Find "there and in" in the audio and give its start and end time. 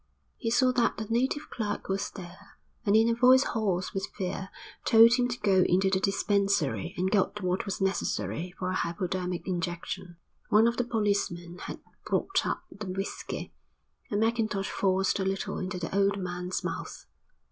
2.09-3.07